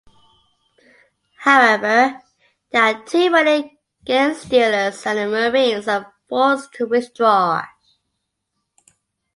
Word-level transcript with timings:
However, 1.37 2.23
there 2.71 2.81
are 2.85 3.03
too 3.05 3.29
many 3.29 3.77
Genestealers, 4.03 5.05
and 5.05 5.15
the 5.19 5.27
Marines 5.27 5.87
are 5.87 6.11
forced 6.27 6.73
to 6.73 6.87
withdraw. 6.87 7.61